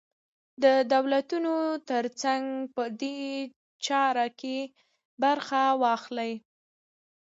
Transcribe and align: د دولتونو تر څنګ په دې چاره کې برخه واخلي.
د 0.63 0.65
دولتونو 0.93 1.55
تر 1.89 2.03
څنګ 2.21 2.45
په 2.75 2.83
دې 3.01 3.19
چاره 3.85 4.25
کې 4.39 4.57
برخه 5.23 5.63
واخلي. 5.83 6.33